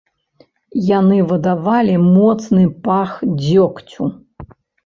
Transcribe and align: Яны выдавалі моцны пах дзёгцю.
Яны 0.99 1.19
выдавалі 1.33 1.95
моцны 2.17 2.65
пах 2.89 3.11
дзёгцю. 3.43 4.13